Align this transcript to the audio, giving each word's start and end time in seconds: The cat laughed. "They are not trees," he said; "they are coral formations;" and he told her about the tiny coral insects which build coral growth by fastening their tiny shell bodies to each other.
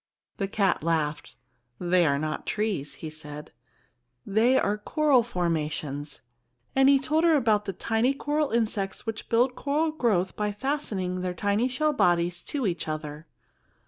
The 0.37 0.47
cat 0.47 0.81
laughed. 0.81 1.35
"They 1.79 2.07
are 2.07 2.17
not 2.17 2.47
trees," 2.47 2.95
he 3.05 3.11
said; 3.11 3.51
"they 4.25 4.57
are 4.57 4.79
coral 4.79 5.21
formations;" 5.21 6.21
and 6.75 6.89
he 6.89 6.97
told 6.97 7.23
her 7.23 7.35
about 7.35 7.65
the 7.65 7.73
tiny 7.73 8.15
coral 8.15 8.49
insects 8.49 9.05
which 9.05 9.29
build 9.29 9.53
coral 9.53 9.91
growth 9.91 10.35
by 10.35 10.53
fastening 10.53 11.21
their 11.21 11.35
tiny 11.35 11.67
shell 11.67 11.93
bodies 11.93 12.41
to 12.45 12.65
each 12.65 12.87
other. 12.87 13.27